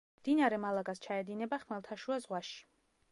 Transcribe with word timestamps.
მდინარე 0.19 0.57
მალაგას 0.63 1.01
ჩაედინება 1.03 1.59
ხმელთაშუა 1.65 2.21
ზღვაში. 2.27 2.57